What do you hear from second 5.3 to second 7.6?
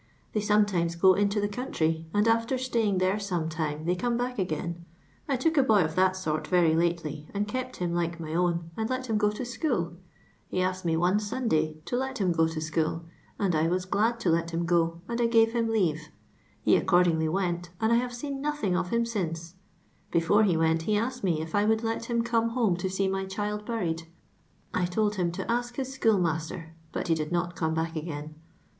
took a bn of tliat *■«'' very lately and